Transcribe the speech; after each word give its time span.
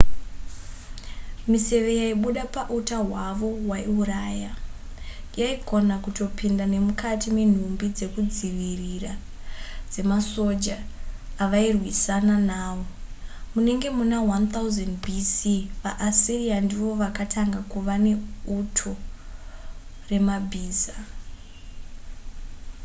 miseve 1.51 1.91
yaibuda 2.01 2.43
pauta 2.55 2.97
hwavo 3.07 3.49
hwaiuraya 3.65 4.51
yaigona 5.39 5.95
kutopinda 6.03 6.63
nemukati 6.73 7.27
menhumbi 7.37 7.87
dzekuzvidzivirira 7.95 9.13
dzemasoja 9.91 10.77
avairwisana 11.43 12.35
nawo 12.49 12.83
munenge 13.53 13.89
muna 13.97 14.17
1000 14.29 15.01
b.c. 15.03 15.37
vaassyria 15.83 16.57
ndivo 16.65 16.91
vakatanga 17.01 17.59
kuva 17.71 17.93
neuto 18.05 18.91
remabhiza 20.09 20.95